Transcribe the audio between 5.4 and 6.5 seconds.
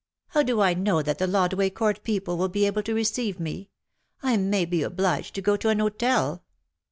go to an hotel."